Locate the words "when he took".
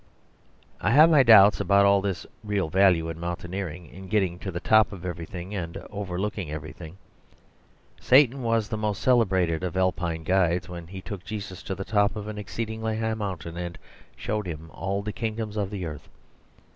10.67-11.23